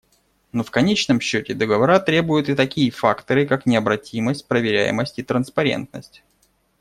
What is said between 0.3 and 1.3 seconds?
Но в конечном